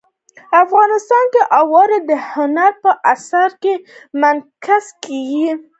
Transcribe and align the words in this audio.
افغانستان 0.63 1.25
کې 1.33 1.41
اوړي 1.59 1.99
د 2.09 2.11
هنر 2.31 2.71
په 2.83 2.91
اثار 3.13 3.51
کې 3.61 3.73
منعکس 4.21 4.85
کېږي. 5.03 5.49